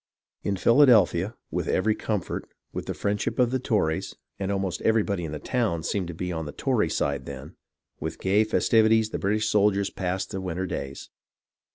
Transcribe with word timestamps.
In 0.41 0.55
Philadelphia, 0.57 1.35
with 1.51 1.67
every 1.67 1.93
comfort, 1.93 2.49
with 2.73 2.87
the 2.87 2.95
friendship 2.95 3.37
of 3.37 3.51
the 3.51 3.59
Tories 3.59 4.15
(and 4.39 4.51
almost 4.51 4.81
everybody 4.81 5.23
in 5.25 5.31
the 5.31 5.37
town 5.37 5.83
seemed 5.83 6.07
to 6.07 6.15
be 6.15 6.31
on 6.31 6.47
the 6.47 6.51
Tory 6.51 6.89
side 6.89 7.27
then), 7.27 7.55
with 7.99 8.17
gay 8.19 8.43
fes 8.43 8.67
tivities, 8.67 9.11
the 9.11 9.19
British 9.19 9.47
soldiers 9.47 9.91
passed 9.91 10.31
the 10.31 10.41
winter 10.41 10.65
days. 10.65 11.11